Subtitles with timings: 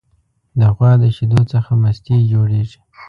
[0.59, 2.79] د غوا د شیدو څخه مستې جوړیږي.